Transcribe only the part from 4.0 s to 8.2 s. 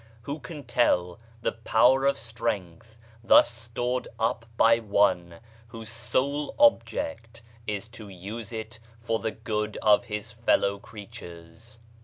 up by one whose sole object is to